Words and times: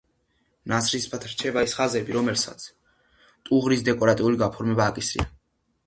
ნაცრისფრად 0.71 1.27
რჩება 1.33 1.65
ის 1.67 1.75
ხაზები, 1.81 2.17
რომლებსაც 2.17 2.67
ტუღრის 3.51 3.87
დეკორატიული 3.93 4.45
გაფორმება 4.45 4.93
აკისრია. 4.93 5.33